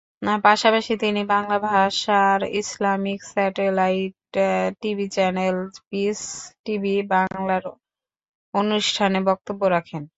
[0.45, 4.15] পাশাপাশি তিনি বাংলা ভাষার Islamic satellite
[4.81, 5.57] TV channel
[5.89, 6.19] Peace
[6.65, 7.63] TV বাংলার
[8.53, 10.03] অনুষ্ঠানে বক্তব্য রাখেন।